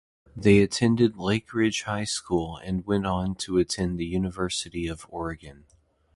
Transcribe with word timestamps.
They 0.35 0.63
attended 0.63 1.13
Lakeridge 1.17 1.83
High 1.83 2.05
School 2.05 2.57
and 2.57 2.87
went 2.87 3.05
on 3.05 3.35
to 3.35 3.59
attend 3.59 3.99
the 3.99 4.05
University 4.07 4.87
of 4.87 5.05
Oregon. 5.09 5.65